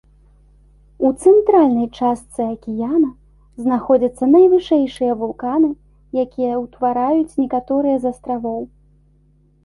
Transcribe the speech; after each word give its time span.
У 1.07 1.09
цэнтральнай 1.23 1.87
частцы 1.97 2.41
акіяна 2.53 3.09
знаходзяцца 3.65 4.23
найвышэйшыя 4.35 5.17
вулканы, 5.19 5.69
якія 6.23 6.55
ўтвараюць 6.63 7.37
некаторыя 7.43 7.97
з 8.07 8.13
астравоў. 8.15 8.63